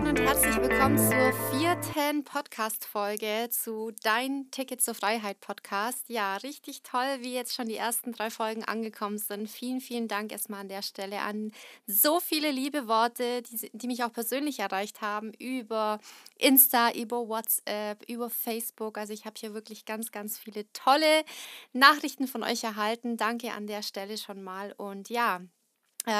[0.00, 6.08] Hallöchen und herzlich willkommen zur vierten Podcast-Folge zu Dein Ticket zur Freiheit Podcast.
[6.08, 9.48] Ja, richtig toll, wie jetzt schon die ersten drei Folgen angekommen sind.
[9.48, 11.52] Vielen, vielen Dank erstmal an der Stelle an
[11.86, 15.98] so viele liebe Worte, die, die mich auch persönlich erreicht haben über
[16.38, 18.96] Insta, über WhatsApp, über Facebook.
[18.96, 21.24] Also ich habe hier wirklich ganz, ganz viele tolle
[21.72, 23.16] Nachrichten von euch erhalten.
[23.16, 24.72] Danke an der Stelle schon mal.
[24.72, 25.40] Und ja,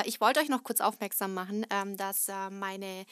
[0.04, 3.04] ich wollte euch noch kurz aufmerksam machen, ähm, dass äh, meine,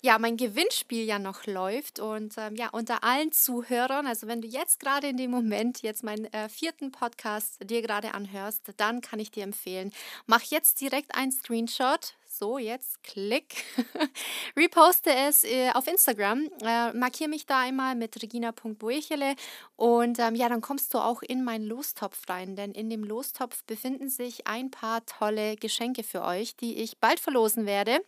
[0.00, 4.48] ja, mein Gewinnspiel ja noch läuft und ähm, ja, unter allen Zuhörern, also wenn du
[4.48, 9.18] jetzt gerade in dem Moment jetzt meinen äh, vierten Podcast dir gerade anhörst, dann kann
[9.18, 9.92] ich dir empfehlen,
[10.26, 13.64] mach jetzt direkt einen Screenshot, so, jetzt klick.
[14.56, 16.48] Reposte es äh, auf Instagram.
[16.62, 19.34] Äh, markiere mich da einmal mit regina.boechele
[19.76, 23.64] und ähm, ja, dann kommst du auch in meinen Lostopf rein, denn in dem Lostopf
[23.64, 28.00] befinden sich ein paar tolle Geschenke für euch, die ich bald verlosen werde.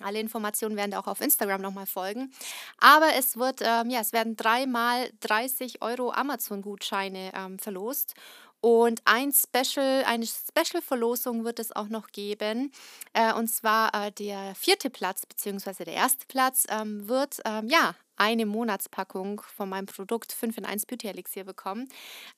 [0.00, 2.32] Alle Informationen werden auch auf Instagram nochmal folgen.
[2.78, 8.14] Aber es wird, ähm, ja, es werden dreimal 30 Euro Amazon-Gutscheine ähm, verlost.
[8.60, 12.72] Und ein Special, eine Special-Verlosung wird es auch noch geben.
[13.12, 17.94] Äh, und zwar äh, der vierte Platz, beziehungsweise der erste Platz, ähm, wird ähm, ja
[18.16, 21.88] eine Monatspackung von meinem Produkt 5 in 1 Beauty Elixir bekommen,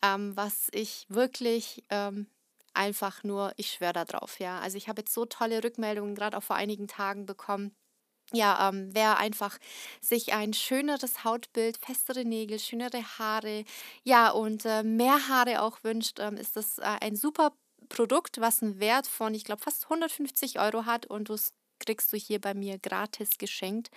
[0.02, 2.26] ähm, was ich wirklich ähm,
[2.74, 4.60] einfach nur, ich schwöre da drauf, ja.
[4.60, 7.74] Also ich habe jetzt so tolle Rückmeldungen gerade auch vor einigen Tagen bekommen
[8.32, 9.58] ja, ähm, wer einfach
[10.00, 13.64] sich ein schöneres Hautbild, festere Nägel, schönere Haare,
[14.04, 17.52] ja, und äh, mehr Haare auch wünscht, ähm, ist das äh, ein super
[17.88, 22.12] Produkt, was einen Wert von, ich glaube, fast 150 Euro hat und du es kriegst
[22.12, 23.90] du hier bei mir gratis geschenkt.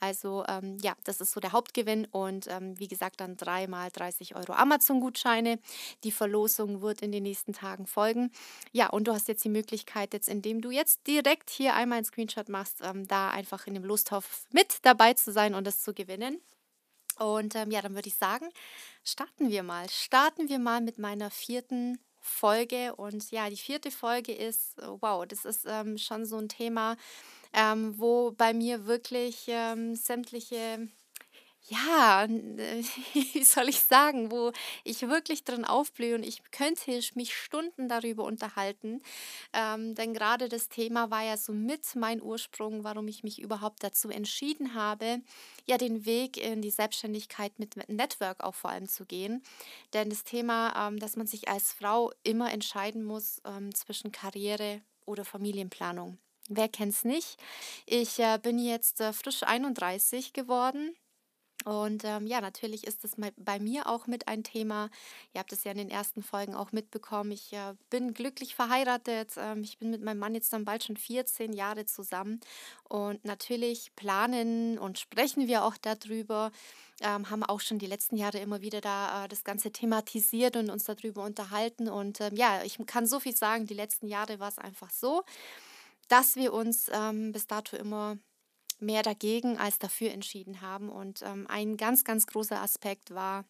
[0.00, 4.36] Also ähm, ja, das ist so der Hauptgewinn und ähm, wie gesagt dann dreimal 30
[4.36, 5.58] Euro Amazon-Gutscheine.
[6.04, 8.30] Die Verlosung wird in den nächsten Tagen folgen.
[8.72, 12.04] Ja, und du hast jetzt die Möglichkeit, jetzt indem du jetzt direkt hier einmal einen
[12.04, 15.94] Screenshot machst, ähm, da einfach in dem Lostopf mit dabei zu sein und es zu
[15.94, 16.40] gewinnen.
[17.18, 18.48] Und ähm, ja, dann würde ich sagen,
[19.02, 19.88] starten wir mal.
[19.90, 22.94] Starten wir mal mit meiner vierten Folge.
[22.96, 26.96] Und ja, die vierte Folge ist, wow, das ist ähm, schon so ein Thema,
[27.52, 30.88] ähm, wo bei mir wirklich ähm, sämtliche
[31.68, 32.28] ja, äh,
[33.12, 34.52] wie soll ich sagen, wo
[34.84, 39.02] ich wirklich drin aufblühe und ich könnte mich Stunden darüber unterhalten.
[39.52, 43.82] Ähm, denn gerade das Thema war ja so mit mein Ursprung, warum ich mich überhaupt
[43.82, 45.20] dazu entschieden habe,
[45.66, 49.42] ja, den Weg in die Selbstständigkeit mit Network auch vor allem zu gehen.
[49.92, 54.80] Denn das Thema, ähm, dass man sich als Frau immer entscheiden muss ähm, zwischen Karriere
[55.04, 56.18] oder Familienplanung.
[56.48, 57.36] Wer kennt es nicht?
[57.84, 60.96] Ich äh, bin jetzt äh, frisch 31 geworden
[61.68, 64.88] und ähm, ja, natürlich ist das bei mir auch mit ein Thema.
[65.34, 67.30] Ihr habt es ja in den ersten Folgen auch mitbekommen.
[67.30, 69.32] Ich äh, bin glücklich verheiratet.
[69.36, 72.40] Ähm, ich bin mit meinem Mann jetzt dann bald schon 14 Jahre zusammen.
[72.84, 76.52] Und natürlich planen und sprechen wir auch darüber.
[77.02, 80.70] Ähm, haben auch schon die letzten Jahre immer wieder da äh, das Ganze thematisiert und
[80.70, 81.90] uns darüber unterhalten.
[81.90, 85.22] Und ähm, ja, ich kann so viel sagen, die letzten Jahre war es einfach so,
[86.08, 88.16] dass wir uns ähm, bis dato immer
[88.80, 90.88] mehr dagegen als dafür entschieden haben.
[90.88, 93.44] Und ähm, ein ganz, ganz großer Aspekt war,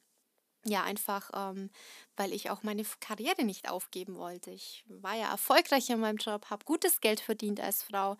[0.64, 1.70] ja, einfach, ähm,
[2.16, 4.50] weil ich auch meine Karriere nicht aufgeben wollte.
[4.50, 8.16] Ich war ja erfolgreich in meinem Job, habe gutes Geld verdient als Frau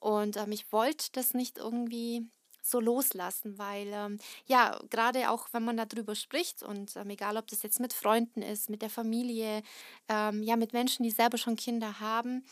[0.00, 2.26] und ähm, ich wollte das nicht irgendwie
[2.62, 7.46] so loslassen, weil ähm, ja, gerade auch wenn man darüber spricht und ähm, egal ob
[7.48, 9.62] das jetzt mit Freunden ist, mit der Familie,
[10.08, 12.44] ähm, ja, mit Menschen, die selber schon Kinder haben,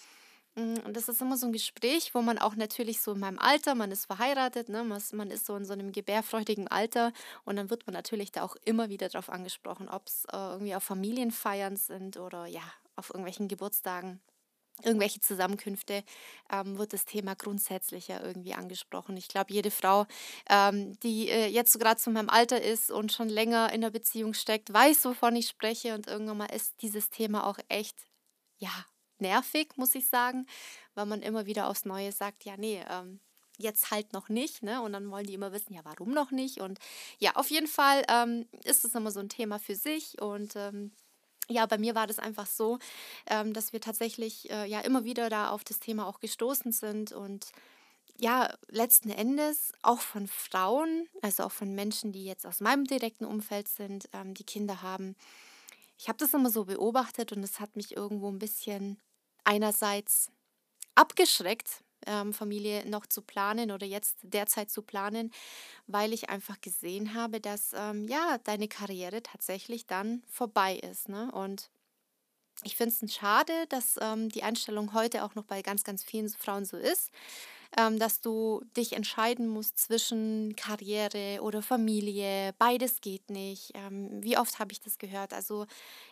[0.85, 3.75] und das ist immer so ein Gespräch, wo man auch natürlich so in meinem Alter,
[3.75, 7.13] man ist verheiratet, ne, man ist so in so einem gebärfreudigen Alter
[7.45, 10.75] und dann wird man natürlich da auch immer wieder drauf angesprochen, ob es äh, irgendwie
[10.75, 12.63] auf Familienfeiern sind oder ja,
[12.97, 14.21] auf irgendwelchen Geburtstagen
[14.85, 16.03] irgendwelche Zusammenkünfte,
[16.51, 19.17] ähm, wird das Thema grundsätzlich ja irgendwie angesprochen.
[19.17, 20.07] Ich glaube, jede Frau,
[20.49, 23.91] ähm, die äh, jetzt so gerade zu meinem Alter ist und schon länger in der
[23.91, 27.97] Beziehung steckt, weiß, wovon ich spreche und irgendwann mal ist dieses Thema auch echt,
[28.59, 28.73] ja,
[29.21, 30.47] nervig, muss ich sagen,
[30.95, 33.21] weil man immer wieder aufs Neue sagt, ja, nee, ähm,
[33.59, 34.83] jetzt halt noch nicht, ne?
[34.83, 36.61] Und dann wollen die immer wissen, ja, warum noch nicht?
[36.61, 36.79] Und
[37.19, 40.93] ja, auf jeden Fall ähm, ist es immer so ein Thema für sich und ähm,
[41.49, 42.79] ja, bei mir war das einfach so,
[43.27, 47.13] ähm, dass wir tatsächlich äh, ja immer wieder da auf das Thema auch gestoßen sind
[47.13, 47.51] und
[48.21, 53.25] ja, letzten Endes auch von Frauen, also auch von Menschen, die jetzt aus meinem direkten
[53.25, 55.17] Umfeld sind, ähm, die Kinder haben.
[55.99, 59.01] Ich habe das immer so beobachtet und es hat mich irgendwo ein bisschen
[59.45, 60.31] einerseits
[60.95, 65.33] abgeschreckt, ähm, Familie noch zu planen oder jetzt derzeit zu planen,
[65.87, 71.09] weil ich einfach gesehen habe, dass ähm, ja deine Karriere tatsächlich dann vorbei ist.
[71.09, 71.31] Ne?
[71.33, 71.71] Und
[72.63, 76.29] ich finde es schade, dass ähm, die Einstellung heute auch noch bei ganz, ganz vielen
[76.29, 77.11] Frauen so ist.
[77.77, 82.53] Ähm, dass du dich entscheiden musst zwischen Karriere oder Familie.
[82.59, 83.73] Beides geht nicht.
[83.75, 85.33] Ähm, wie oft habe ich das gehört?
[85.33, 85.67] Also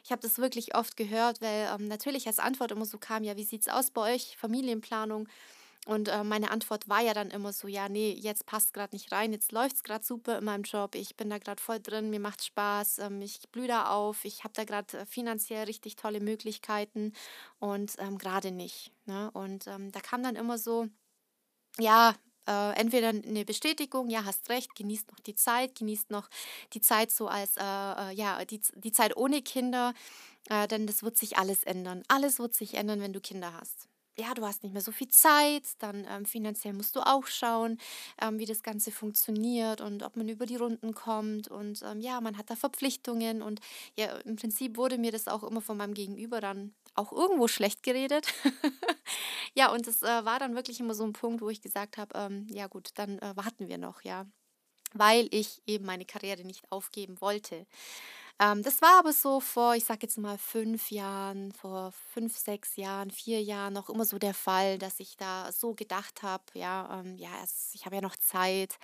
[0.05, 3.37] ich habe das wirklich oft gehört, weil ähm, natürlich als Antwort immer so kam, ja,
[3.37, 5.29] wie sieht es aus bei euch, Familienplanung?
[5.87, 9.11] Und äh, meine Antwort war ja dann immer so, ja, nee, jetzt passt gerade nicht
[9.11, 12.11] rein, jetzt läuft es gerade super in meinem Job, ich bin da gerade voll drin,
[12.11, 15.97] mir macht Spaß, ähm, ich blühe da auf, ich habe da gerade äh, finanziell richtig
[15.97, 17.15] tolle Möglichkeiten
[17.59, 18.93] und ähm, gerade nicht.
[19.07, 19.31] Ne?
[19.33, 20.89] Und ähm, da kam dann immer so,
[21.81, 22.15] ja,
[22.49, 26.29] äh, entweder eine Bestätigung, ja, hast recht, genießt noch die Zeit, genießt noch
[26.73, 29.95] die Zeit so als, äh, äh, ja, die, die Zeit ohne Kinder,
[30.51, 32.03] äh, denn das wird sich alles ändern.
[32.09, 33.89] Alles wird sich ändern, wenn du Kinder hast
[34.21, 37.79] ja, du hast nicht mehr so viel Zeit, dann ähm, finanziell musst du auch schauen,
[38.21, 42.21] ähm, wie das Ganze funktioniert und ob man über die Runden kommt und ähm, ja,
[42.21, 43.61] man hat da Verpflichtungen und
[43.97, 47.83] ja, im Prinzip wurde mir das auch immer von meinem Gegenüber dann auch irgendwo schlecht
[47.83, 48.33] geredet.
[49.55, 52.19] ja, und es äh, war dann wirklich immer so ein Punkt, wo ich gesagt habe,
[52.19, 54.27] ähm, ja gut, dann äh, warten wir noch, ja,
[54.93, 57.67] weil ich eben meine Karriere nicht aufgeben wollte.
[58.41, 62.77] Ähm, das war aber so vor, ich sag jetzt mal, fünf Jahren, vor fünf, sechs
[62.77, 67.01] Jahren, vier Jahren noch immer so der Fall, dass ich da so gedacht habe, ja,
[67.01, 68.79] ähm, ja, es, ich habe ja noch Zeit.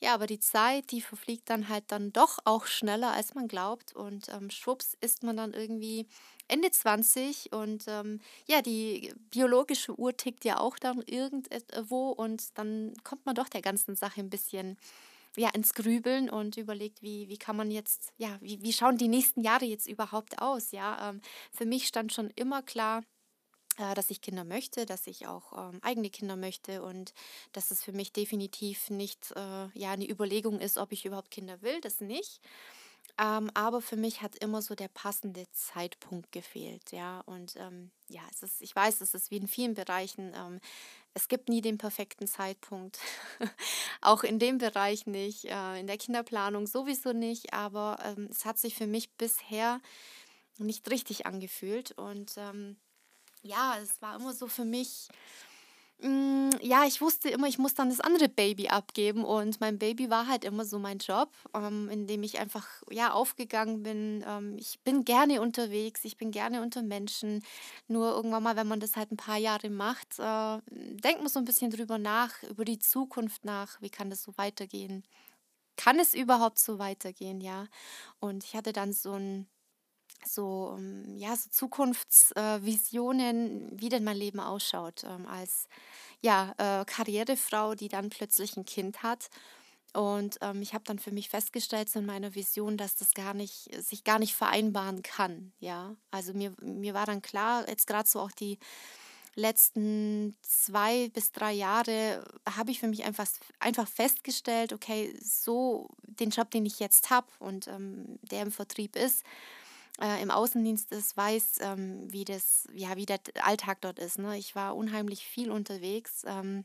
[0.00, 3.94] Ja, aber die Zeit, die verfliegt dann halt dann doch auch schneller, als man glaubt.
[3.96, 6.06] Und ähm, schwupps ist man dann irgendwie
[6.46, 12.92] Ende 20 und ähm, ja, die biologische Uhr tickt ja auch dann irgendwo und dann
[13.04, 14.76] kommt man doch der ganzen Sache ein bisschen
[15.36, 19.08] ja, ins Grübeln und überlegt, wie, wie kann man jetzt, ja, wie, wie schauen die
[19.08, 20.72] nächsten Jahre jetzt überhaupt aus?
[20.72, 21.20] Ja, ähm,
[21.52, 23.02] für mich stand schon immer klar,
[23.78, 27.12] äh, dass ich Kinder möchte, dass ich auch ähm, eigene Kinder möchte und
[27.52, 31.62] dass es für mich definitiv nicht äh, ja, eine Überlegung ist, ob ich überhaupt Kinder
[31.62, 32.40] will, das nicht.
[33.18, 37.20] Ähm, aber für mich hat immer so der passende Zeitpunkt gefehlt, ja.
[37.20, 40.60] Und ähm, ja, es ist, ich weiß, es ist wie in vielen Bereichen, ähm,
[41.12, 42.98] es gibt nie den perfekten Zeitpunkt.
[44.00, 48.58] Auch in dem Bereich nicht, äh, in der Kinderplanung sowieso nicht, aber ähm, es hat
[48.58, 49.80] sich für mich bisher
[50.58, 51.92] nicht richtig angefühlt.
[51.92, 52.76] Und ähm,
[53.42, 55.08] ja, es war immer so für mich
[56.62, 60.26] ja, ich wusste immer, ich muss dann das andere Baby abgeben und mein Baby war
[60.26, 64.24] halt immer so mein Job, ähm, in dem ich einfach ja aufgegangen bin.
[64.26, 67.42] Ähm, ich bin gerne unterwegs, ich bin gerne unter Menschen.
[67.88, 71.38] Nur irgendwann mal, wenn man das halt ein paar Jahre macht, äh, denkt man so
[71.38, 73.80] ein bisschen drüber nach, über die Zukunft nach.
[73.82, 75.04] Wie kann das so weitergehen?
[75.76, 77.66] Kann es überhaupt so weitergehen, ja?
[78.20, 79.48] Und ich hatte dann so ein
[80.26, 85.68] so, ähm, ja, so Zukunftsvisionen, wie denn mein Leben ausschaut, ähm, als
[86.20, 89.30] ja, äh, Karrierefrau, die dann plötzlich ein Kind hat.
[89.92, 93.34] Und ähm, ich habe dann für mich festgestellt so in meiner Vision, dass das gar
[93.34, 95.52] nicht, sich gar nicht vereinbaren kann.
[95.58, 98.58] Ja, also mir, mir war dann klar, jetzt gerade so auch die
[99.34, 102.24] letzten zwei bis drei Jahre
[102.56, 103.26] habe ich für mich einfach,
[103.58, 108.96] einfach festgestellt, okay, so den Job, den ich jetzt habe und ähm, der im Vertrieb
[108.96, 109.24] ist,
[110.00, 114.18] äh, im Außendienst ist, weiß, ähm, wie, das, ja, wie der Alltag dort ist.
[114.18, 114.38] Ne?
[114.38, 116.64] Ich war unheimlich viel unterwegs, ähm,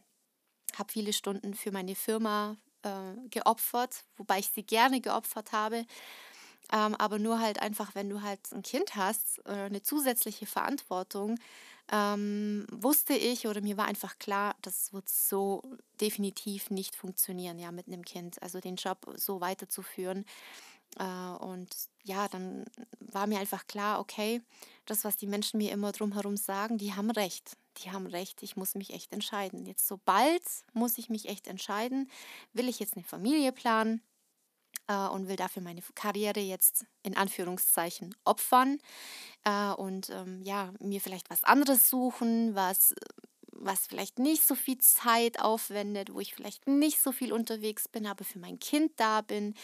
[0.77, 5.85] habe viele Stunden für meine Firma äh, geopfert, wobei ich sie gerne geopfert habe.
[6.71, 11.37] Ähm, aber nur halt einfach, wenn du halt ein Kind hast, äh, eine zusätzliche Verantwortung,
[11.91, 15.61] ähm, wusste ich oder mir war einfach klar, das wird so
[16.01, 18.41] definitiv nicht funktionieren, ja, mit einem Kind.
[18.41, 20.25] Also den Job so weiterzuführen.
[20.97, 22.65] Äh, und ja, dann
[22.99, 24.41] war mir einfach klar, okay,
[24.85, 27.57] das, was die Menschen mir immer drumherum sagen, die haben recht.
[27.83, 29.65] Die haben recht, ich muss mich echt entscheiden.
[29.65, 30.43] Jetzt so bald
[30.73, 32.09] muss ich mich echt entscheiden.
[32.53, 34.01] Will ich jetzt eine Familie planen
[34.87, 38.79] äh, und will dafür meine Karriere jetzt in Anführungszeichen opfern
[39.43, 42.93] äh, und ähm, ja, mir vielleicht was anderes suchen, was
[43.57, 48.05] was vielleicht nicht so viel Zeit aufwendet, wo ich vielleicht nicht so viel unterwegs bin,
[48.05, 49.55] aber für mein Kind da bin.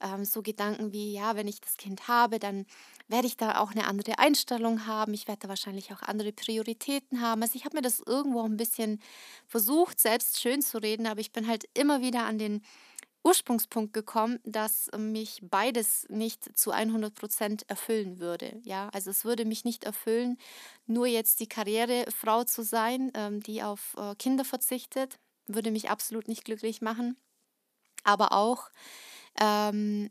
[0.00, 2.66] Ähm, so Gedanken wie, ja, wenn ich das Kind habe, dann
[3.08, 5.14] werde ich da auch eine andere Einstellung haben.
[5.14, 7.42] Ich werde da wahrscheinlich auch andere Prioritäten haben.
[7.42, 9.00] Also ich habe mir das irgendwo ein bisschen
[9.46, 12.62] versucht, selbst schön zu reden, aber ich bin halt immer wieder an den
[13.22, 18.60] Ursprungspunkt gekommen, dass mich beides nicht zu 100 Prozent erfüllen würde.
[18.64, 20.38] Ja, also es würde mich nicht erfüllen,
[20.86, 26.28] nur jetzt die Karrierefrau zu sein, ähm, die auf äh, Kinder verzichtet, würde mich absolut
[26.28, 27.16] nicht glücklich machen.
[28.04, 28.70] Aber auch
[29.38, 30.10] ähm,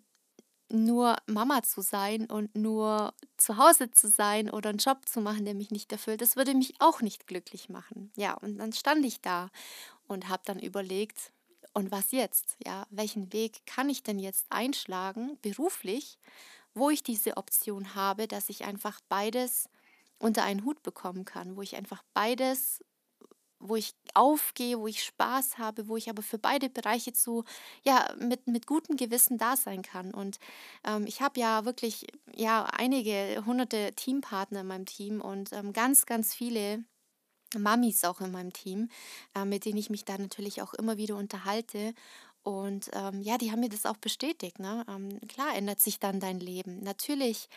[0.71, 5.45] nur Mama zu sein und nur zu Hause zu sein oder einen Job zu machen,
[5.45, 8.11] der mich nicht erfüllt, das würde mich auch nicht glücklich machen.
[8.15, 9.49] Ja, und dann stand ich da
[10.07, 11.31] und habe dann überlegt,
[11.73, 12.57] und was jetzt?
[12.65, 16.17] Ja, welchen Weg kann ich denn jetzt einschlagen, beruflich,
[16.73, 19.69] wo ich diese Option habe, dass ich einfach beides
[20.19, 22.83] unter einen Hut bekommen kann, wo ich einfach beides
[23.59, 27.43] wo ich aufgehe, wo ich Spaß habe, wo ich aber für beide Bereiche zu,
[27.83, 30.13] ja, mit, mit gutem Gewissen da sein kann.
[30.13, 30.39] Und
[30.85, 36.05] ähm, ich habe ja wirklich, ja, einige hunderte Teampartner in meinem Team und ähm, ganz,
[36.05, 36.83] ganz viele
[37.57, 38.89] Mamis auch in meinem Team,
[39.35, 41.93] äh, mit denen ich mich da natürlich auch immer wieder unterhalte.
[42.43, 44.59] Und ähm, ja, die haben mir das auch bestätigt.
[44.59, 44.85] Ne?
[44.87, 46.81] Ähm, klar ändert sich dann dein Leben.
[46.81, 47.49] Natürlich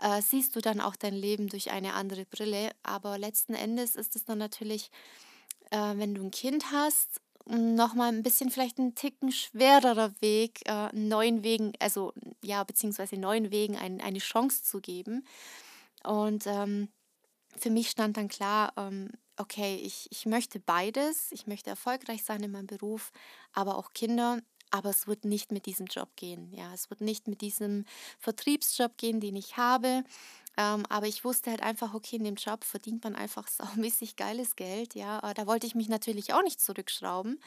[0.00, 4.16] äh, siehst du dann auch dein Leben durch eine andere Brille, aber letzten Endes ist
[4.16, 4.90] es dann natürlich,
[5.72, 10.88] äh, wenn du ein Kind hast, nochmal ein bisschen vielleicht ein Ticken schwererer Weg, äh,
[10.92, 12.12] neuen Wegen, also
[12.44, 15.26] ja, beziehungsweise neuen Wegen ein, eine Chance zu geben.
[16.04, 16.88] Und ähm,
[17.56, 21.32] für mich stand dann klar, ähm, okay, ich, ich möchte beides.
[21.32, 23.10] Ich möchte erfolgreich sein in meinem Beruf,
[23.52, 24.40] aber auch Kinder.
[24.74, 26.50] Aber es wird nicht mit diesem Job gehen.
[26.52, 27.84] Ja, es wird nicht mit diesem
[28.18, 30.02] Vertriebsjob gehen, den ich habe.
[30.58, 34.56] Ähm, aber ich wusste halt einfach, okay, in dem Job verdient man einfach saumäßig geiles
[34.56, 34.94] Geld.
[34.94, 37.40] Ja, äh, da wollte ich mich natürlich auch nicht zurückschrauben.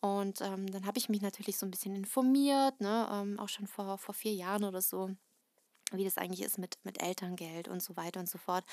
[0.00, 3.66] Und ähm, dann habe ich mich natürlich so ein bisschen informiert, ne, ähm, auch schon
[3.68, 5.10] vor, vor vier Jahren oder so
[5.92, 8.64] wie das eigentlich ist mit, mit Elterngeld und so weiter und so fort.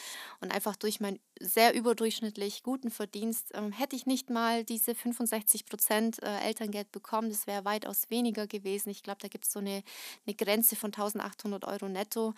[0.41, 5.65] Und einfach durch meinen sehr überdurchschnittlich guten Verdienst ähm, hätte ich nicht mal diese 65
[5.65, 7.29] Prozent äh, Elterngeld bekommen.
[7.29, 8.89] Das wäre weitaus weniger gewesen.
[8.89, 9.83] Ich glaube, da gibt es so eine,
[10.25, 12.33] eine Grenze von 1800 Euro netto,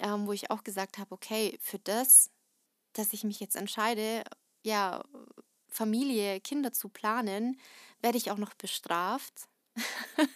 [0.00, 2.30] ähm, wo ich auch gesagt habe, okay, für das,
[2.94, 4.24] dass ich mich jetzt entscheide,
[4.62, 5.02] ja,
[5.68, 7.60] Familie, Kinder zu planen,
[8.00, 9.48] werde ich auch noch bestraft.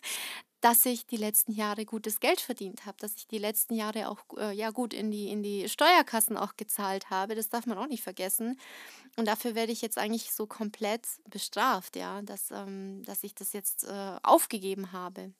[0.62, 4.20] dass ich die letzten Jahre gutes Geld verdient habe, dass ich die letzten Jahre auch
[4.38, 7.34] äh, ja gut in die, in die Steuerkassen auch gezahlt habe.
[7.34, 8.58] Das darf man auch nicht vergessen.
[9.16, 13.52] Und dafür werde ich jetzt eigentlich so komplett bestraft, ja, dass, ähm, dass ich das
[13.52, 15.32] jetzt äh, aufgegeben habe.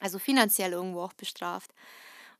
[0.00, 1.74] Also finanziell irgendwo auch bestraft.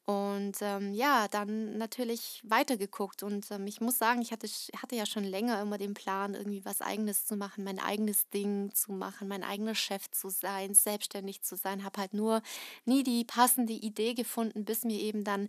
[0.07, 3.23] Und ähm, ja, dann natürlich weitergeguckt.
[3.23, 4.47] Und ähm, ich muss sagen, ich hatte,
[4.77, 8.71] hatte ja schon länger immer den Plan, irgendwie was eigenes zu machen, mein eigenes Ding
[8.75, 11.85] zu machen, mein eigener Chef zu sein, selbstständig zu sein.
[11.85, 12.43] Habe halt nur
[12.85, 15.49] nie die passende Idee gefunden, bis mir eben dann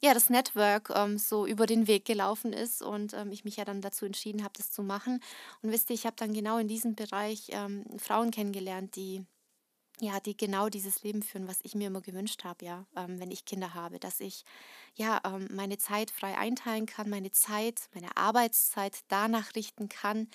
[0.00, 3.64] ja das Network ähm, so über den Weg gelaufen ist und ähm, ich mich ja
[3.64, 5.20] dann dazu entschieden habe, das zu machen.
[5.62, 9.24] Und wisst ihr, ich habe dann genau in diesem Bereich ähm, Frauen kennengelernt, die
[10.00, 13.30] ja, die genau dieses Leben führen, was ich mir immer gewünscht habe, ja, ähm, wenn
[13.30, 14.44] ich Kinder habe, dass ich
[14.94, 20.28] ja ähm, meine Zeit frei einteilen kann, meine Zeit, meine Arbeitszeit danach richten kann,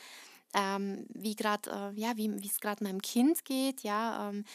[0.53, 4.45] ähm, wie gerade, äh, ja, wie es gerade meinem Kind geht, ja, ähm,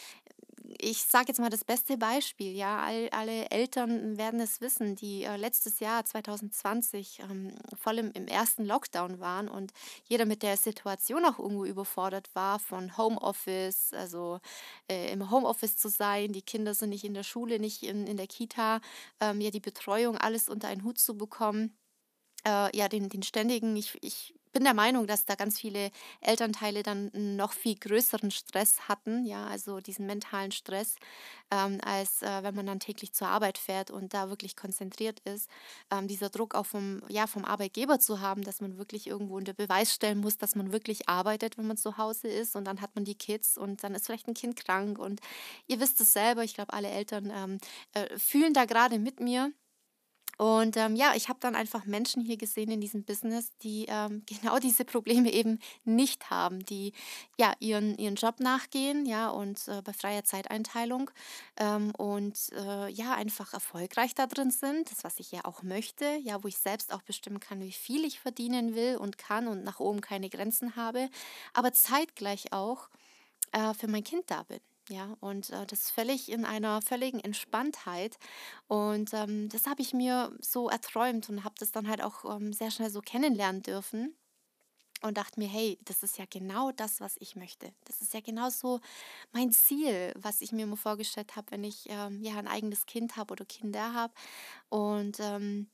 [0.80, 5.24] ich sage jetzt mal das beste Beispiel, ja, all, alle Eltern werden es wissen, die
[5.24, 9.72] äh, letztes Jahr 2020 ähm, voll im, im, ersten Lockdown waren und
[10.04, 14.40] jeder mit der Situation auch irgendwo überfordert war, von Homeoffice, also
[14.90, 18.16] äh, im Homeoffice zu sein, die Kinder sind nicht in der Schule, nicht in, in
[18.16, 18.80] der Kita,
[19.20, 21.76] ähm, ja, die Betreuung, alles unter einen Hut zu bekommen.
[22.46, 26.82] Äh, ja, den, den ständigen, ich, ich bin der Meinung, dass da ganz viele Elternteile
[26.82, 30.96] dann noch viel größeren Stress hatten, ja, also diesen mentalen Stress,
[31.50, 35.48] ähm, als äh, wenn man dann täglich zur Arbeit fährt und da wirklich konzentriert ist.
[35.90, 39.52] Ähm, dieser Druck auch vom, ja, vom Arbeitgeber zu haben, dass man wirklich irgendwo unter
[39.52, 42.94] Beweis stellen muss, dass man wirklich arbeitet, wenn man zu Hause ist und dann hat
[42.94, 45.20] man die Kids und dann ist vielleicht ein Kind krank und
[45.66, 47.58] ihr wisst es selber, ich glaube, alle Eltern ähm,
[47.94, 49.52] äh, fühlen da gerade mit mir.
[50.36, 54.22] Und ähm, ja, ich habe dann einfach Menschen hier gesehen in diesem Business, die ähm,
[54.42, 56.92] genau diese Probleme eben nicht haben, die
[57.38, 61.10] ja ihren, ihren Job nachgehen, ja, und äh, bei freier Zeiteinteilung
[61.56, 66.04] ähm, und äh, ja, einfach erfolgreich da drin sind, das, was ich ja auch möchte,
[66.22, 69.64] ja, wo ich selbst auch bestimmen kann, wie viel ich verdienen will und kann und
[69.64, 71.08] nach oben keine Grenzen habe,
[71.54, 72.88] aber zeitgleich auch
[73.52, 74.60] äh, für mein Kind da bin.
[74.88, 78.18] Ja, und äh, das völlig in einer völligen Entspanntheit.
[78.68, 82.52] Und ähm, das habe ich mir so erträumt und habe das dann halt auch ähm,
[82.52, 84.16] sehr schnell so kennenlernen dürfen.
[85.02, 87.72] Und dachte mir, hey, das ist ja genau das, was ich möchte.
[87.84, 88.80] Das ist ja genau so
[89.32, 93.16] mein Ziel, was ich mir immer vorgestellt habe, wenn ich ähm, ja ein eigenes Kind
[93.16, 94.14] habe oder Kinder habe.
[94.70, 95.70] Und ähm,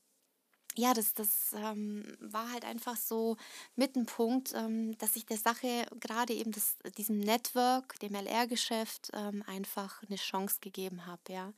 [0.75, 3.37] ja, das, das ähm, war halt einfach so
[3.75, 9.11] mit ein Punkt, ähm, dass ich der Sache gerade eben das, diesem Network, dem LR-Geschäft
[9.13, 11.53] ähm, einfach eine Chance gegeben habe, ja.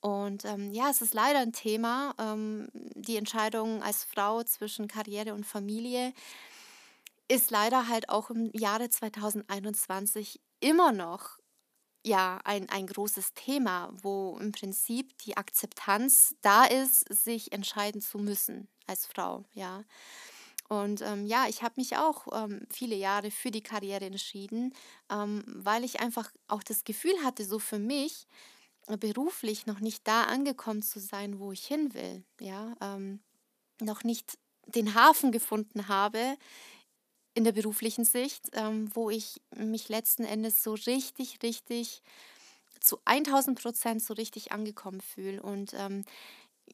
[0.00, 5.34] Und ähm, ja, es ist leider ein Thema, ähm, die Entscheidung als Frau zwischen Karriere
[5.34, 6.12] und Familie
[7.26, 11.38] ist leider halt auch im Jahre 2021 immer noch
[12.04, 18.18] ja ein, ein großes Thema, wo im Prinzip die Akzeptanz da ist, sich entscheiden zu
[18.18, 19.84] müssen als Frau, ja.
[20.68, 24.74] Und ähm, ja, ich habe mich auch ähm, viele Jahre für die Karriere entschieden,
[25.10, 28.26] ähm, weil ich einfach auch das Gefühl hatte, so für mich
[28.86, 33.20] äh, beruflich noch nicht da angekommen zu sein, wo ich hin will, ja, ähm,
[33.80, 36.36] noch nicht den Hafen gefunden habe,
[37.34, 42.02] in der beruflichen Sicht, ähm, wo ich mich letzten Endes so richtig, richtig
[42.80, 45.42] zu 1000 Prozent so richtig angekommen fühle.
[45.42, 46.04] Und ähm,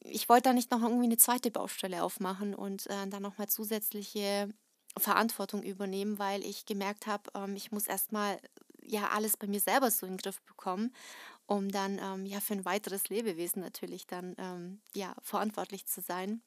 [0.03, 4.49] ich wollte da nicht noch irgendwie eine zweite Baustelle aufmachen und äh, dann nochmal zusätzliche
[4.97, 8.39] Verantwortung übernehmen, weil ich gemerkt habe, ähm, ich muss erstmal
[8.83, 10.93] ja alles bei mir selber so in den Griff bekommen,
[11.45, 16.41] um dann ähm, ja für ein weiteres Lebewesen natürlich dann ähm, ja verantwortlich zu sein.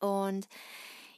[0.00, 0.48] Und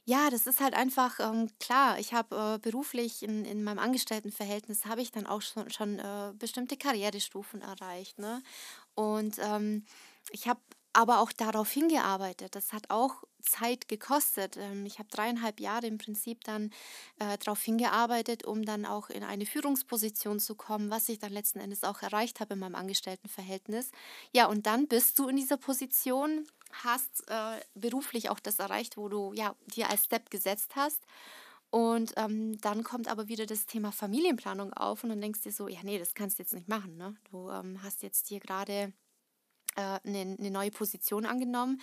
[0.09, 1.99] ja, das ist halt einfach ähm, klar.
[1.99, 6.33] Ich habe äh, beruflich in, in meinem Angestelltenverhältnis habe ich dann auch schon, schon äh,
[6.33, 8.17] bestimmte Karrierestufen erreicht.
[8.17, 8.41] Ne?
[8.95, 9.85] Und ähm,
[10.31, 10.61] ich habe
[10.93, 12.55] aber auch darauf hingearbeitet.
[12.55, 14.57] Das hat auch Zeit gekostet.
[14.57, 16.71] Ähm, ich habe dreieinhalb Jahre im Prinzip dann
[17.19, 21.59] äh, darauf hingearbeitet, um dann auch in eine Führungsposition zu kommen, was ich dann letzten
[21.59, 23.91] Endes auch erreicht habe in meinem Angestelltenverhältnis.
[24.33, 29.09] Ja, und dann bist du in dieser Position, hast äh, beruflich auch das erreicht, wo
[29.09, 31.03] du ja dir als Step gesetzt hast.
[31.71, 35.55] Und ähm, dann kommt aber wieder das Thema Familienplanung auf und dann denkst du dir
[35.55, 36.97] so, ja, nee, das kannst du jetzt nicht machen.
[36.97, 37.15] Ne?
[37.29, 38.91] Du ähm, hast jetzt hier gerade
[39.75, 41.79] äh, eine, eine neue Position angenommen,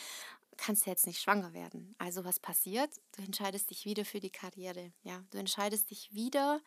[0.56, 1.94] kannst du jetzt nicht schwanger werden.
[1.98, 2.90] Also was passiert?
[3.12, 4.92] Du entscheidest dich wieder für die Karriere.
[5.02, 6.60] Ja, du entscheidest dich wieder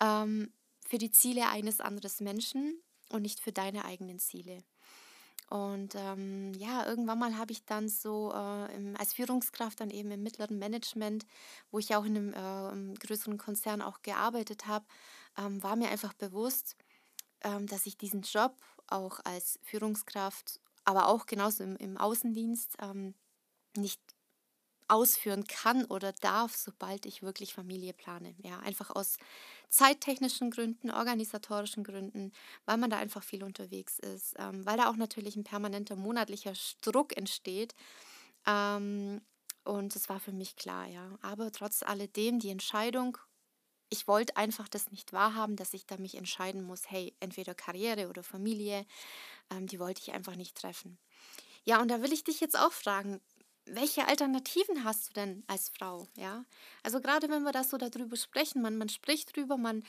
[0.00, 0.52] ähm,
[0.86, 4.64] für die Ziele eines anderen Menschen und nicht für deine eigenen Ziele.
[5.50, 10.10] Und ähm, ja, irgendwann mal habe ich dann so äh, im, als Führungskraft dann eben
[10.10, 11.26] im mittleren Management,
[11.70, 14.86] wo ich auch in einem, äh, größeren Konzern auch gearbeitet habe,
[15.36, 16.76] ähm, war mir einfach bewusst,
[17.42, 23.14] ähm, dass ich diesen Job auch als Führungskraft, aber auch genauso im, im Außendienst ähm,
[23.76, 24.00] nicht
[24.88, 28.34] ausführen kann oder darf, sobald ich wirklich Familie plane.
[28.38, 29.16] Ja, einfach aus
[29.68, 32.32] zeittechnischen Gründen, organisatorischen Gründen,
[32.66, 36.52] weil man da einfach viel unterwegs ist, ähm, weil da auch natürlich ein permanenter monatlicher
[36.82, 37.74] Druck entsteht.
[38.46, 39.22] Ähm,
[39.64, 41.18] und das war für mich klar, ja.
[41.22, 43.18] Aber trotz alledem, die Entscheidung
[43.90, 48.08] ich wollte einfach das nicht wahrhaben, dass ich da mich entscheiden muss, hey, entweder Karriere
[48.08, 48.86] oder Familie,
[49.50, 50.98] ähm, die wollte ich einfach nicht treffen.
[51.64, 53.20] Ja, und da will ich dich jetzt auch fragen,
[53.66, 56.06] welche Alternativen hast du denn als Frau?
[56.16, 56.44] Ja,
[56.82, 59.82] also gerade wenn wir da so darüber sprechen, man, man spricht drüber, man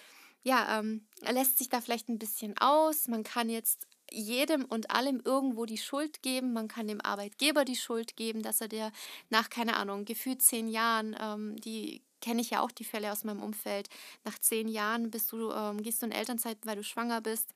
[0.44, 5.20] ja, ähm, lässt sich da vielleicht ein bisschen aus, man kann jetzt jedem und allem
[5.26, 6.54] irgendwo die Schuld geben.
[6.54, 8.92] Man kann dem Arbeitgeber die Schuld geben, dass er dir
[9.32, 13.24] nach, keine Ahnung, gefühlt zehn Jahren ähm, die kenne ich ja auch die Fälle aus
[13.24, 13.90] meinem Umfeld.
[14.24, 17.54] Nach zehn Jahren bist du, ähm, gehst du in Elternzeit, weil du schwanger bist.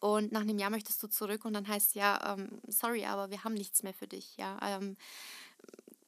[0.00, 3.44] Und nach einem Jahr möchtest du zurück und dann heißt ja, ähm, sorry, aber wir
[3.44, 4.36] haben nichts mehr für dich.
[4.36, 4.96] Ja, ähm,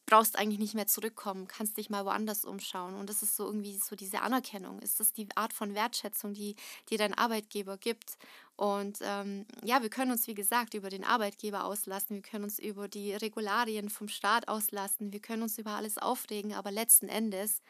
[0.07, 2.94] brauchst eigentlich nicht mehr zurückkommen, kannst dich mal woanders umschauen.
[2.94, 4.79] Und das ist so irgendwie so diese Anerkennung.
[4.79, 6.55] Ist das die Art von Wertschätzung, die
[6.88, 8.16] dir dein Arbeitgeber gibt?
[8.55, 12.59] Und ähm, ja, wir können uns, wie gesagt, über den Arbeitgeber auslassen, wir können uns
[12.59, 17.61] über die Regularien vom Staat auslassen, wir können uns über alles aufregen, aber letzten Endes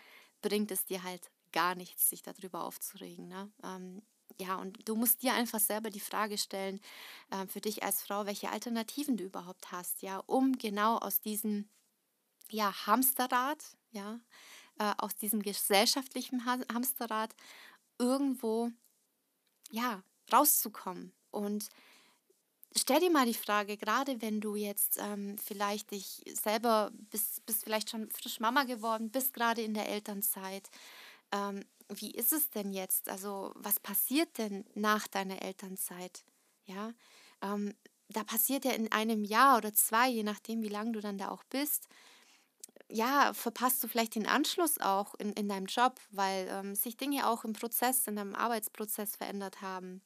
[0.42, 3.28] bringt es dir halt gar nichts, sich darüber aufzuregen.
[3.28, 3.50] Ne?
[3.64, 4.02] Ähm,
[4.38, 6.80] ja, und du musst dir einfach selber die Frage stellen,
[7.30, 11.68] äh, für dich als Frau, welche Alternativen du überhaupt hast, ja, um genau aus diesem
[12.50, 14.20] ja, Hamsterrad, ja,
[14.78, 17.34] äh, aus diesem gesellschaftlichen Hamsterrad
[17.98, 18.70] irgendwo,
[19.70, 21.12] ja, rauszukommen.
[21.30, 21.68] Und
[22.76, 27.64] stell dir mal die Frage, gerade wenn du jetzt ähm, vielleicht dich selber, bist, bist
[27.64, 30.68] vielleicht schon frisch Mama geworden, bist gerade in der Elternzeit,
[31.32, 33.08] ähm, wie ist es denn jetzt?
[33.08, 36.24] Also was passiert denn nach deiner Elternzeit?
[36.64, 36.92] Ja,
[37.42, 37.74] ähm,
[38.08, 41.30] da passiert ja in einem Jahr oder zwei, je nachdem, wie lange du dann da
[41.30, 41.88] auch bist,
[42.88, 47.28] ja, verpasst du vielleicht den Anschluss auch in, in deinem Job, weil ähm, sich Dinge
[47.28, 50.02] auch im Prozess, in deinem Arbeitsprozess verändert haben.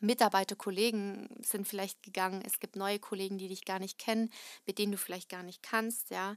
[0.00, 2.42] Mitarbeiter, Kollegen sind vielleicht gegangen.
[2.44, 4.30] Es gibt neue Kollegen, die dich gar nicht kennen,
[4.66, 6.36] mit denen du vielleicht gar nicht kannst, ja.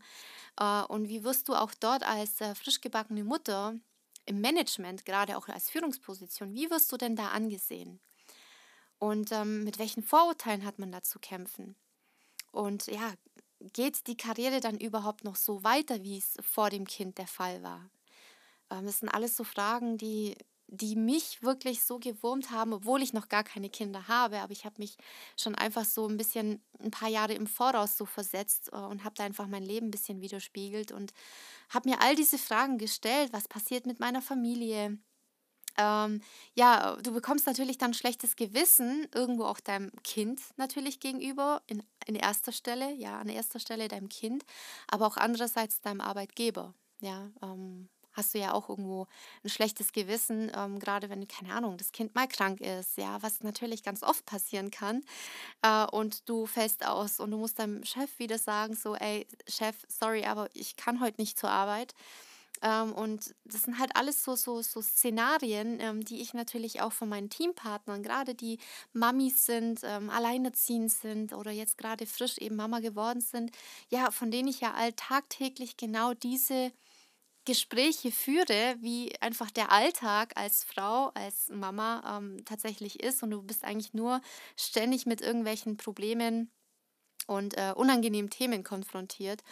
[0.60, 3.76] Äh, und wie wirst du auch dort als äh, frisch gebackene Mutter
[4.26, 8.00] im Management, gerade auch als Führungsposition, wie wirst du denn da angesehen?
[9.00, 11.76] Und ähm, mit welchen Vorurteilen hat man da zu kämpfen?
[12.52, 13.14] Und ja,
[13.60, 17.64] geht die Karriere dann überhaupt noch so weiter, wie es vor dem Kind der Fall
[17.64, 17.90] war?
[18.70, 20.38] Ähm, das sind alles so Fragen, die,
[20.72, 24.40] die mich wirklich so gewurmt haben, obwohl ich noch gar keine Kinder habe.
[24.40, 24.98] Aber ich habe mich
[25.38, 29.16] schon einfach so ein bisschen ein paar Jahre im Voraus so versetzt äh, und habe
[29.16, 31.14] da einfach mein Leben ein bisschen widerspiegelt und
[31.70, 33.34] habe mir all diese Fragen gestellt.
[33.34, 34.98] Was passiert mit meiner Familie?
[35.78, 36.22] ähm,
[36.54, 42.16] ja, du bekommst natürlich dann schlechtes Gewissen, irgendwo auch deinem Kind natürlich gegenüber, in, in
[42.16, 44.44] erster Stelle, ja, an erster Stelle deinem Kind,
[44.88, 49.08] aber auch andererseits deinem Arbeitgeber, ja, ähm, hast du ja auch irgendwo
[49.44, 53.42] ein schlechtes Gewissen, ähm, gerade wenn, keine Ahnung, das Kind mal krank ist, ja, was
[53.42, 55.04] natürlich ganz oft passieren kann.
[55.62, 59.76] Äh, und du fällst aus und du musst deinem Chef wieder sagen, so, ey, Chef,
[59.88, 61.94] sorry, aber ich kann heute nicht zur Arbeit.
[62.62, 66.92] Ähm, und das sind halt alles so, so, so Szenarien, ähm, die ich natürlich auch
[66.92, 68.60] von meinen Teampartnern, gerade die
[68.94, 73.52] Mamis sind, ähm, alleinerziehend sind oder jetzt gerade frisch eben Mama geworden sind,
[73.90, 76.72] ja, von denen ich ja alltagtäglich genau diese
[77.52, 83.42] Gespräche führe, wie einfach der Alltag als Frau, als Mama ähm, tatsächlich ist und du
[83.42, 84.22] bist eigentlich nur
[84.56, 86.50] ständig mit irgendwelchen Problemen
[87.28, 89.44] und äh, unangenehmen Themen konfrontiert.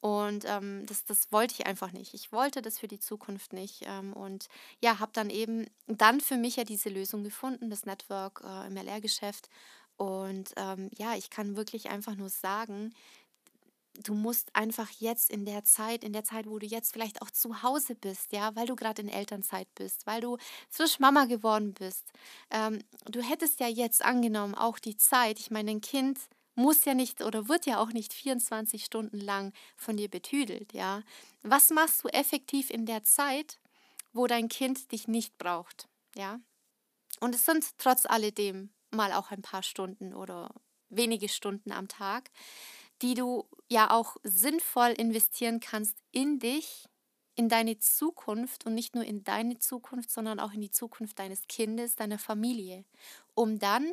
[0.00, 2.12] Und ähm, das, das wollte ich einfach nicht.
[2.12, 3.84] Ich wollte das für die Zukunft nicht.
[3.86, 4.48] Ähm, und
[4.82, 8.76] ja, habe dann eben dann für mich ja diese Lösung gefunden, das Network äh, im
[8.76, 9.48] LR-Geschäft.
[9.96, 12.92] Und ähm, ja, ich kann wirklich einfach nur sagen,
[14.02, 17.30] du musst einfach jetzt in der Zeit, in der Zeit, wo du jetzt vielleicht auch
[17.30, 20.36] zu Hause bist, ja, weil du gerade in Elternzeit bist, weil du
[20.68, 22.04] frisch Mama geworden bist,
[22.50, 26.18] ähm, du hättest ja jetzt angenommen auch die Zeit, ich meine, ein Kind
[26.56, 31.02] muss ja nicht oder wird ja auch nicht 24 Stunden lang von dir betüdelt, ja.
[31.42, 33.58] Was machst du effektiv in der Zeit,
[34.12, 36.40] wo dein Kind dich nicht braucht, ja?
[37.20, 40.50] Und es sind trotz alledem mal auch ein paar Stunden oder
[40.88, 42.30] wenige Stunden am Tag,
[43.02, 46.86] die du ja auch sinnvoll investieren kannst in dich,
[47.34, 51.46] in deine Zukunft und nicht nur in deine Zukunft, sondern auch in die Zukunft deines
[51.48, 52.84] Kindes, deiner Familie,
[53.34, 53.92] um dann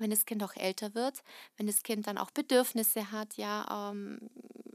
[0.00, 1.22] wenn das Kind auch älter wird,
[1.56, 4.30] wenn das Kind dann auch Bedürfnisse hat, ja, ähm,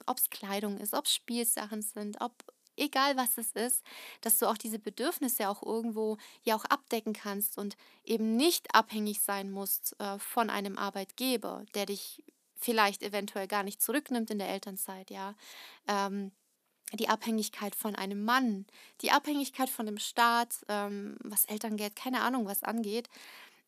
[0.06, 2.32] ob es Kleidung ist, ob es Spielsachen sind, ob
[2.78, 3.84] egal was es ist,
[4.22, 9.22] dass du auch diese Bedürfnisse auch irgendwo ja auch abdecken kannst und eben nicht abhängig
[9.22, 12.24] sein musst äh, von einem Arbeitgeber, der dich
[12.56, 15.36] vielleicht eventuell gar nicht zurücknimmt in der Elternzeit, ja.
[15.88, 16.32] Ähm,
[16.94, 18.66] die Abhängigkeit von einem Mann,
[19.02, 23.10] die Abhängigkeit von dem Staat, ähm, was Elterngeld, keine Ahnung, was angeht.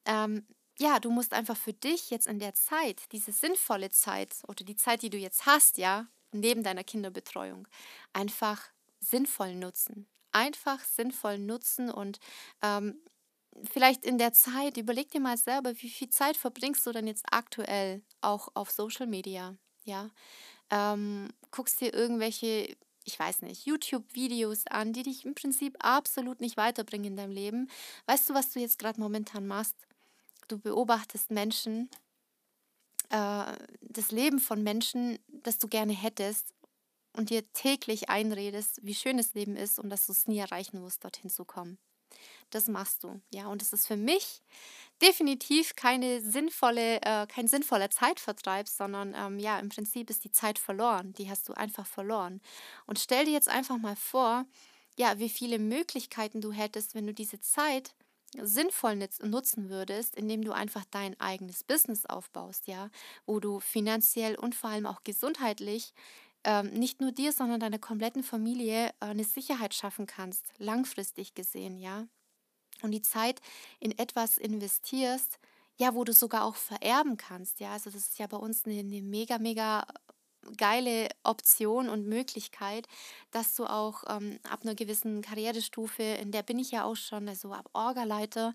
[0.05, 0.45] Ähm,
[0.79, 4.75] ja, du musst einfach für dich jetzt in der Zeit, diese sinnvolle Zeit oder die
[4.75, 7.67] Zeit, die du jetzt hast, ja, neben deiner Kinderbetreuung,
[8.13, 8.61] einfach
[8.99, 10.07] sinnvoll nutzen.
[10.31, 12.19] Einfach sinnvoll nutzen und
[12.61, 12.99] ähm,
[13.71, 17.25] vielleicht in der Zeit, überleg dir mal selber, wie viel Zeit verbringst du denn jetzt
[17.31, 20.09] aktuell auch auf Social Media, ja?
[20.69, 26.57] Ähm, guckst dir irgendwelche, ich weiß nicht, YouTube-Videos an, die dich im Prinzip absolut nicht
[26.57, 27.69] weiterbringen in deinem Leben.
[28.05, 29.75] Weißt du, was du jetzt gerade momentan machst?
[30.47, 31.89] du beobachtest Menschen,
[33.09, 36.53] äh, das Leben von Menschen, das du gerne hättest
[37.13, 40.79] und dir täglich einredest, wie schön das Leben ist und dass du es nie erreichen
[40.79, 41.77] musst, dorthin zu kommen.
[42.49, 43.47] Das machst du, ja.
[43.47, 44.41] Und das ist für mich
[45.01, 50.59] definitiv keine sinnvolle, äh, kein sinnvoller Zeitvertreib, sondern ähm, ja, im Prinzip ist die Zeit
[50.59, 51.13] verloren.
[51.13, 52.41] Die hast du einfach verloren.
[52.85, 54.45] Und stell dir jetzt einfach mal vor,
[54.97, 57.93] ja, wie viele Möglichkeiten du hättest, wenn du diese Zeit
[58.41, 62.89] sinnvoll nutzen würdest, indem du einfach dein eigenes Business aufbaust, ja,
[63.25, 65.93] wo du finanziell und vor allem auch gesundheitlich
[66.43, 71.77] ähm, nicht nur dir, sondern deiner kompletten Familie äh, eine Sicherheit schaffen kannst, langfristig gesehen,
[71.79, 72.07] ja.
[72.81, 73.41] Und die Zeit
[73.79, 75.39] in etwas investierst,
[75.77, 77.73] ja, wo du sogar auch vererben kannst, ja.
[77.73, 79.85] Also das ist ja bei uns eine, eine mega, mega
[80.55, 82.87] geile Option und Möglichkeit,
[83.31, 87.27] dass du auch ähm, ab einer gewissen Karrierestufe, in der bin ich ja auch schon,
[87.27, 88.53] also ab Orgaleiter,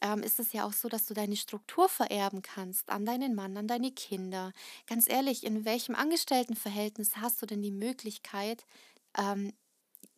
[0.00, 3.56] ähm, ist es ja auch so, dass du deine Struktur vererben kannst an deinen Mann,
[3.56, 4.52] an deine Kinder.
[4.86, 8.64] Ganz ehrlich, in welchem Angestelltenverhältnis hast du denn die Möglichkeit,
[9.16, 9.52] ähm,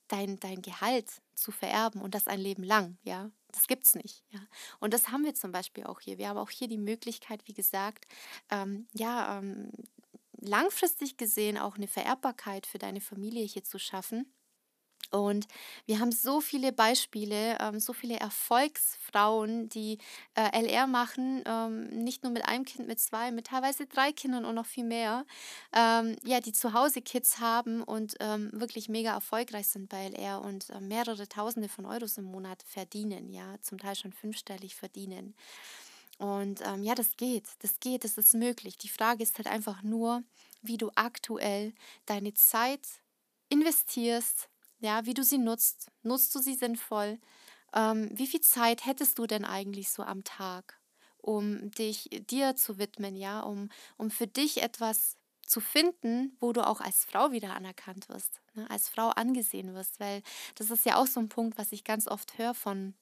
[0.09, 3.31] dein, dein Gehalt zu vererben und das ein Leben lang, ja?
[3.51, 4.25] Das es nicht.
[4.31, 4.41] Ja.
[4.81, 6.17] Und das haben wir zum Beispiel auch hier.
[6.17, 8.07] Wir haben auch hier die Möglichkeit, wie gesagt,
[8.51, 9.71] ähm, ja, ähm,
[10.41, 14.33] langfristig gesehen auch eine Vererbbarkeit für deine Familie hier zu schaffen.
[15.13, 15.47] Und
[15.87, 19.99] wir haben so viele Beispiele, ähm, so viele Erfolgsfrauen, die
[20.35, 24.45] äh, LR machen, ähm, nicht nur mit einem Kind, mit zwei, mit teilweise drei Kindern
[24.45, 25.27] und noch viel mehr,
[25.75, 30.41] ähm, ja, die zu Hause Kids haben und ähm, wirklich mega erfolgreich sind bei LR
[30.41, 35.35] und äh, mehrere Tausende von Euros im Monat verdienen, ja, zum Teil schon fünfstellig verdienen.
[36.19, 38.79] Und ähm, ja, das geht, das geht, das ist möglich.
[38.79, 40.23] Die Frage ist halt einfach nur,
[40.63, 41.75] wie du aktuell
[42.07, 42.87] deine Zeit
[43.49, 44.49] investierst,
[44.83, 45.91] ja, wie du sie nutzt.
[46.03, 47.19] Nutzt du sie sinnvoll?
[47.75, 50.81] Ähm, wie viel Zeit hättest du denn eigentlich so am Tag,
[51.19, 55.17] um dich dir zu widmen, ja, um, um für dich etwas
[55.47, 60.01] zu finden, wo du auch als Frau wieder anerkannt wirst, ne, als Frau angesehen wirst,
[60.01, 60.23] weil
[60.57, 62.95] das ist ja auch so ein Punkt, was ich ganz oft höre von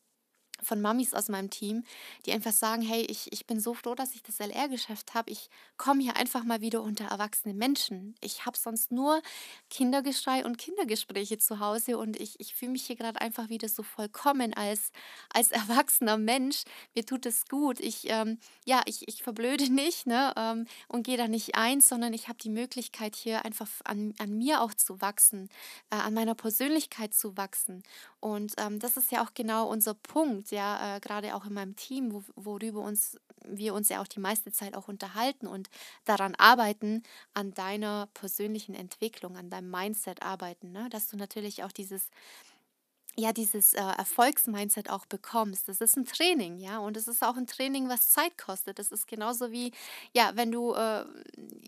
[0.63, 1.85] von Mamis aus meinem Team,
[2.27, 5.31] die einfach sagen, hey, ich, ich bin so froh, dass ich das LR-Geschäft habe.
[5.31, 8.15] Ich komme hier einfach mal wieder unter erwachsene Menschen.
[8.21, 9.23] Ich habe sonst nur
[9.71, 13.83] Kindergeschrei und Kindergespräche zu Hause und ich, ich fühle mich hier gerade einfach wieder so
[13.83, 14.93] vollkommen als,
[15.33, 16.65] als erwachsener Mensch.
[16.95, 17.81] Mir tut es gut.
[17.81, 22.13] Ich, ähm, ja, ich, ich verblöde nicht ne, ähm, und gehe da nicht ein, sondern
[22.13, 25.49] ich habe die Möglichkeit hier einfach an, an mir auch zu wachsen,
[25.91, 27.83] äh, an meiner Persönlichkeit zu wachsen.
[28.21, 31.77] Und ähm, das ist ja auch genau unser Punkt, ja, äh, gerade auch in meinem
[31.77, 35.71] Team, wo, worüber uns wir uns ja auch die meiste Zeit auch unterhalten und
[36.05, 37.03] daran arbeiten,
[37.35, 40.89] an deiner persönlichen Entwicklung, an deinem Mindset arbeiten, ne?
[40.91, 42.11] dass du natürlich auch dieses
[43.17, 45.69] ja dieses äh, Erfolgsmindset auch bekommst.
[45.69, 48.79] Das ist ein Training, ja, und es ist auch ein Training, was Zeit kostet.
[48.79, 49.73] Das ist genauso wie,
[50.13, 51.05] ja, wenn du äh,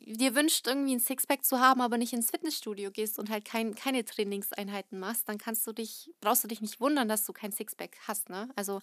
[0.06, 3.74] dir wünschst, irgendwie ein Sixpack zu haben, aber nicht ins Fitnessstudio gehst und halt kein,
[3.74, 7.52] keine Trainingseinheiten machst, dann kannst du dich, brauchst du dich nicht wundern, dass du kein
[7.52, 8.48] Sixpack hast, ne?
[8.56, 8.80] Also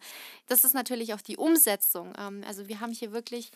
[0.47, 2.13] das ist natürlich auch die Umsetzung.
[2.17, 3.51] Ähm, also wir haben hier wirklich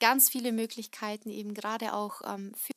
[0.00, 2.73] ganz viele Möglichkeiten, eben gerade auch ähm, für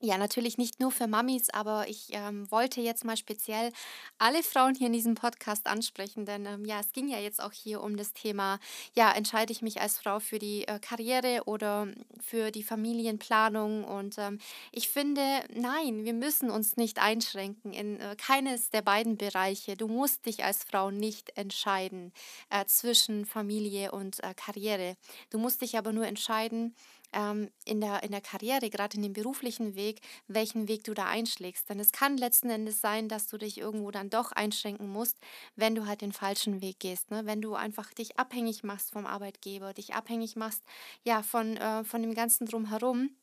[0.00, 3.72] ja, natürlich nicht nur für Mamis, aber ich ähm, wollte jetzt mal speziell
[4.18, 7.52] alle Frauen hier in diesem Podcast ansprechen, denn ähm, ja, es ging ja jetzt auch
[7.52, 8.58] hier um das Thema,
[8.94, 11.88] ja, entscheide ich mich als Frau für die äh, Karriere oder
[12.20, 14.38] für die Familienplanung und ähm,
[14.70, 15.22] ich finde,
[15.54, 19.76] nein, wir müssen uns nicht einschränken in äh, keines der beiden Bereiche.
[19.76, 22.12] Du musst dich als Frau nicht entscheiden
[22.50, 24.96] äh, zwischen Familie und äh, Karriere.
[25.30, 26.74] Du musst dich aber nur entscheiden,
[27.16, 31.06] ähm, in, der, in der Karriere, gerade in dem beruflichen Weg, welchen Weg du da
[31.06, 31.68] einschlägst.
[31.68, 35.18] Denn es kann letzten Endes sein, dass du dich irgendwo dann doch einschränken musst,
[35.56, 37.10] wenn du halt den falschen Weg gehst.
[37.10, 37.24] Ne?
[37.24, 40.62] Wenn du einfach dich abhängig machst vom Arbeitgeber, dich abhängig machst
[41.04, 43.16] ja, von, äh, von dem Ganzen drumherum.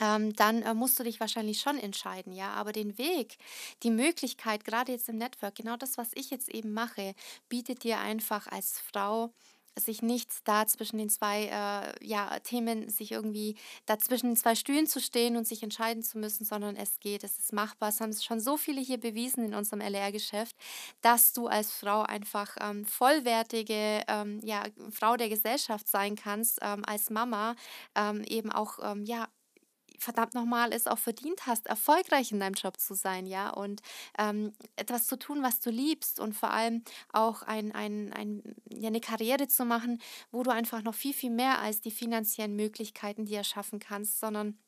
[0.00, 2.52] Ähm, dann äh, musst du dich wahrscheinlich schon entscheiden, ja.
[2.54, 3.36] Aber den Weg,
[3.84, 7.14] die Möglichkeit, gerade jetzt im Network, genau das, was ich jetzt eben mache,
[7.48, 9.32] bietet dir einfach als Frau
[9.78, 13.56] sich nicht da zwischen den zwei äh, ja, Themen, sich irgendwie
[13.86, 17.38] dazwischen den zwei Stühlen zu stehen und sich entscheiden zu müssen, sondern es geht, es
[17.38, 17.88] ist machbar.
[17.88, 20.56] Es haben schon so viele hier bewiesen in unserem LR-Geschäft,
[21.00, 26.84] dass du als Frau einfach ähm, vollwertige ähm, ja, Frau der Gesellschaft sein kannst, ähm,
[26.84, 27.56] als Mama
[27.94, 29.28] ähm, eben auch ähm, ja,
[29.98, 33.80] verdammt nochmal es auch verdient hast, erfolgreich in deinem Job zu sein, ja, und
[34.18, 38.88] ähm, etwas zu tun, was du liebst und vor allem auch ein, ein, ein, ja,
[38.88, 43.24] eine Karriere zu machen, wo du einfach noch viel, viel mehr als die finanziellen Möglichkeiten
[43.26, 44.58] dir erschaffen kannst, sondern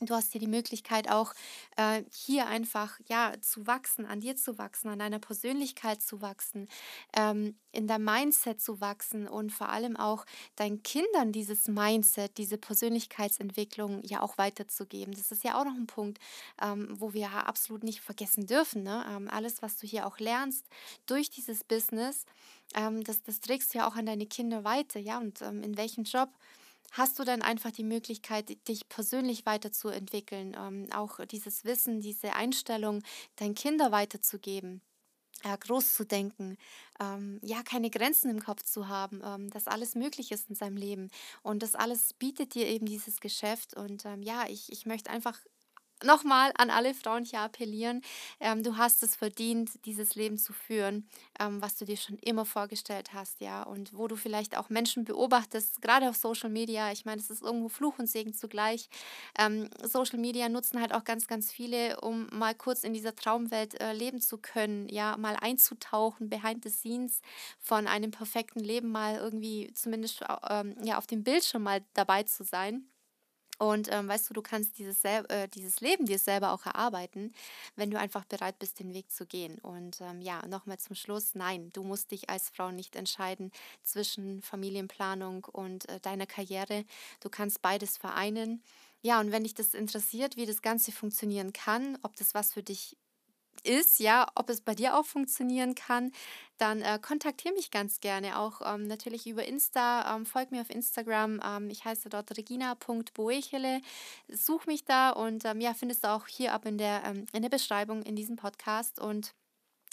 [0.00, 1.34] Du hast hier die Möglichkeit auch
[1.76, 6.68] äh, hier einfach ja zu wachsen, an dir zu wachsen, an deiner Persönlichkeit zu wachsen,
[7.14, 10.24] ähm, in deinem Mindset zu wachsen und vor allem auch
[10.56, 15.14] deinen Kindern dieses Mindset, diese Persönlichkeitsentwicklung ja auch weiterzugeben.
[15.14, 16.18] Das ist ja auch noch ein Punkt,
[16.62, 18.82] ähm, wo wir absolut nicht vergessen dürfen.
[18.82, 19.04] Ne?
[19.08, 20.66] Ähm, alles, was du hier auch lernst
[21.06, 22.24] durch dieses Business,
[22.74, 25.76] ähm, das, das trägst du ja auch an deine Kinder weiter, ja, und ähm, in
[25.76, 26.30] welchem Job
[26.90, 33.02] hast du dann einfach die Möglichkeit, dich persönlich weiterzuentwickeln, ähm, auch dieses Wissen, diese Einstellung
[33.36, 34.82] deinen Kindern weiterzugeben.
[35.42, 36.58] Äh, groß zu denken,
[37.00, 40.76] ähm, ja, keine Grenzen im Kopf zu haben, ähm, dass alles möglich ist in seinem
[40.76, 41.08] Leben.
[41.42, 43.74] Und das alles bietet dir eben dieses Geschäft.
[43.74, 45.38] Und ähm, ja, ich, ich möchte einfach
[46.04, 48.02] nochmal an alle Frauen hier appellieren,
[48.40, 51.08] ähm, du hast es verdient, dieses Leben zu führen,
[51.38, 55.04] ähm, was du dir schon immer vorgestellt hast, ja, und wo du vielleicht auch Menschen
[55.04, 58.88] beobachtest, gerade auf Social Media, ich meine, es ist irgendwo Fluch und Segen zugleich.
[59.38, 63.80] Ähm, Social Media nutzen halt auch ganz, ganz viele, um mal kurz in dieser Traumwelt
[63.80, 67.20] äh, leben zu können, ja, mal einzutauchen, behind the scenes
[67.58, 72.44] von einem perfekten Leben mal irgendwie zumindest äh, ja, auf dem Bildschirm mal dabei zu
[72.44, 72.86] sein.
[73.60, 77.34] Und ähm, weißt du, du kannst dieses, äh, dieses Leben dir selber auch erarbeiten,
[77.76, 79.58] wenn du einfach bereit bist, den Weg zu gehen.
[79.58, 84.40] Und ähm, ja, nochmal zum Schluss, nein, du musst dich als Frau nicht entscheiden zwischen
[84.40, 86.86] Familienplanung und äh, deiner Karriere.
[87.20, 88.62] Du kannst beides vereinen.
[89.02, 92.62] Ja, und wenn dich das interessiert, wie das Ganze funktionieren kann, ob das was für
[92.62, 92.96] dich
[93.62, 96.12] ist, ja, ob es bei dir auch funktionieren kann,
[96.58, 100.14] dann äh, kontaktiere mich ganz gerne auch ähm, natürlich über Insta.
[100.14, 101.40] Ähm, folg mir auf Instagram.
[101.44, 103.80] Ähm, ich heiße dort regina.boechele.
[104.28, 107.42] Such mich da und ähm, ja, findest du auch hier ab in der, ähm, in
[107.42, 108.98] der Beschreibung in diesem Podcast.
[108.98, 109.34] Und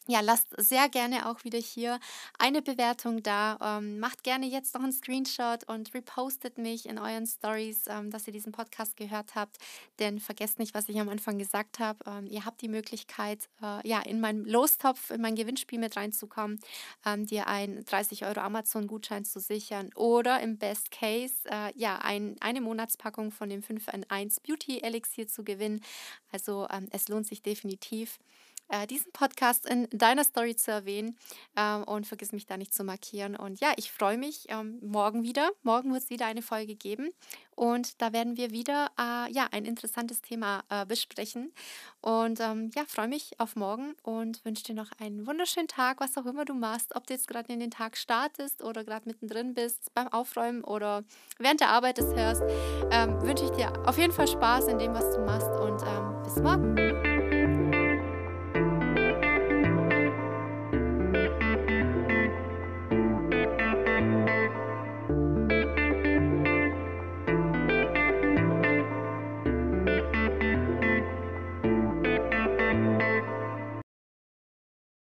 [0.08, 2.00] ja, lasst sehr gerne auch wieder hier
[2.40, 3.58] eine Bewertung da.
[3.62, 8.26] Ähm, macht gerne jetzt noch einen Screenshot und repostet mich in euren Stories, ähm, dass
[8.26, 9.58] ihr diesen Podcast gehört habt.
[10.00, 12.00] Denn vergesst nicht, was ich am Anfang gesagt habe.
[12.10, 16.60] Ähm, ihr habt die Möglichkeit, äh, ja, in meinen Lostopf, in mein Gewinnspiel mit reinzukommen,
[17.06, 22.38] ähm, dir einen 30 Euro Amazon-Gutschein zu sichern oder im Best Case, äh, ja, ein,
[22.40, 25.82] eine Monatspackung von dem 5 in 1 Beauty Elixier zu gewinnen.
[26.32, 28.20] Also ähm, es lohnt sich definitiv.
[28.70, 31.18] Äh, diesen Podcast in deiner Story zu erwähnen
[31.56, 33.36] ähm, und vergiss mich da nicht zu markieren.
[33.36, 35.50] Und ja, ich freue mich ähm, morgen wieder.
[35.64, 37.10] Morgen wird es wieder eine Folge geben
[37.58, 41.52] und da werden wir wieder äh, ja, ein interessantes Thema äh, besprechen.
[42.02, 46.16] Und ähm, ja, freue mich auf morgen und wünsche dir noch einen wunderschönen Tag, was
[46.18, 49.56] auch immer du machst, ob du jetzt gerade in den Tag startest oder gerade mittendrin
[49.56, 51.04] bist, beim Aufräumen oder
[51.40, 52.44] während der Arbeit es hörst.
[52.92, 56.24] Ähm, wünsche ich dir auf jeden Fall Spaß in dem, was du machst und ähm,
[56.24, 57.17] bis morgen.